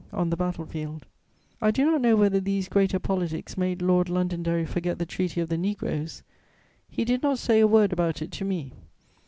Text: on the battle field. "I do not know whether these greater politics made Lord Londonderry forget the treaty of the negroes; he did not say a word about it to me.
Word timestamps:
on 0.11 0.31
the 0.31 0.35
battle 0.35 0.65
field. 0.65 1.05
"I 1.61 1.69
do 1.69 1.85
not 1.85 2.01
know 2.01 2.15
whether 2.15 2.39
these 2.39 2.67
greater 2.67 2.97
politics 2.97 3.55
made 3.55 3.83
Lord 3.83 4.09
Londonderry 4.09 4.65
forget 4.65 4.97
the 4.97 5.05
treaty 5.05 5.39
of 5.41 5.49
the 5.49 5.59
negroes; 5.59 6.23
he 6.89 7.05
did 7.05 7.21
not 7.21 7.37
say 7.37 7.59
a 7.59 7.67
word 7.67 7.93
about 7.93 8.19
it 8.19 8.31
to 8.31 8.43
me. 8.43 8.73